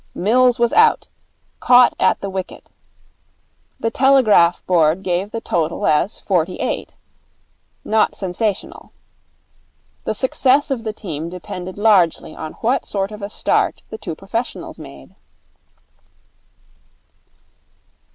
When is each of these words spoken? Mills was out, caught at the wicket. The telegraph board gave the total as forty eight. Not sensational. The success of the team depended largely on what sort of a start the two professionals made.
Mills 0.15 0.57
was 0.57 0.73
out, 0.73 1.09
caught 1.59 1.93
at 1.99 2.21
the 2.21 2.29
wicket. 2.31 2.71
The 3.79 3.91
telegraph 3.91 4.65
board 4.65 5.03
gave 5.03 5.29
the 5.29 5.41
total 5.41 5.85
as 5.85 6.17
forty 6.19 6.55
eight. 6.55 6.95
Not 7.85 8.15
sensational. 8.15 8.93
The 10.05 10.15
success 10.15 10.71
of 10.71 10.85
the 10.85 10.91
team 10.93 11.29
depended 11.29 11.77
largely 11.77 12.35
on 12.35 12.53
what 12.61 12.83
sort 12.87 13.11
of 13.11 13.21
a 13.21 13.29
start 13.29 13.83
the 13.91 13.97
two 13.99 14.15
professionals 14.15 14.79
made. 14.79 15.13